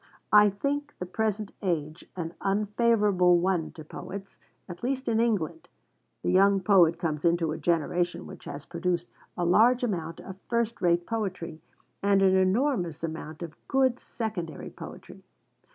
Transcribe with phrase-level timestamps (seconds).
[0.33, 5.67] I think the present age an unfavourable one to poets, at least in England.
[6.23, 10.81] The young poet comes into a generation which has produced a large amount of first
[10.81, 11.61] rate poetry,
[12.01, 15.21] and an enormous amount of good secondary poetry.